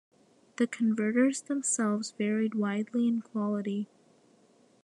[0.55, 3.87] The converters themselves varied widely in quality.